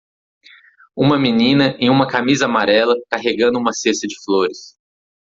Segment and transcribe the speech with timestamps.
[0.95, 4.75] Uma menina em uma camisa amarela carregando uma cesta de flores.